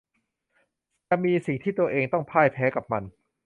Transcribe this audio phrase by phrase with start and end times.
[1.09, 3.03] จะมีสิ่งที่ตัวเองต้องพ่ายแพ้กับมัน